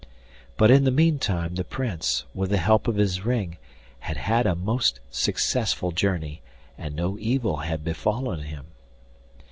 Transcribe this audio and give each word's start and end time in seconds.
But 0.57 0.71
in 0.71 0.83
the 0.83 0.89
meantime 0.89 1.53
the 1.53 1.63
Prince, 1.63 2.25
with 2.33 2.49
the 2.49 2.57
help 2.57 2.87
of 2.87 2.95
his 2.95 3.23
ring, 3.23 3.57
had 3.99 4.17
had 4.17 4.47
a 4.47 4.55
most 4.55 4.99
successful 5.11 5.91
journey, 5.91 6.41
and 6.75 6.95
no 6.95 7.19
evil 7.19 7.57
had 7.57 7.83
befallen 7.83 8.39
him. 8.39 8.65